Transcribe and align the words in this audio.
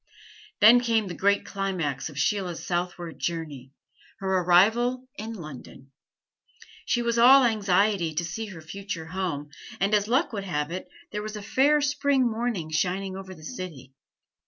Then 0.61 0.79
came 0.79 1.05
the 1.05 1.13
great 1.13 1.45
climax 1.45 2.09
of 2.09 2.17
Sheila's 2.17 2.65
southward 2.65 3.19
journey 3.19 3.71
her 4.17 4.39
arrival 4.39 5.07
in 5.15 5.33
London. 5.33 5.91
She 6.87 7.03
was 7.03 7.19
all 7.19 7.43
anxiety 7.43 8.15
to 8.15 8.25
see 8.25 8.47
her 8.47 8.61
future 8.61 9.05
home; 9.05 9.51
and 9.79 9.93
as 9.93 10.07
luck 10.07 10.33
would 10.33 10.43
have 10.45 10.71
it, 10.71 10.89
there 11.11 11.21
was 11.21 11.35
a 11.35 11.43
fair 11.43 11.81
spring 11.81 12.27
morning 12.27 12.71
shining 12.71 13.15
over 13.15 13.35
the 13.35 13.43
city. 13.45 13.93